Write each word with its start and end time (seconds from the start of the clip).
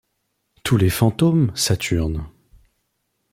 Tous 0.63 0.77
les 0.77 0.89
fantômes, 0.89 1.51
Saturne 1.53 2.25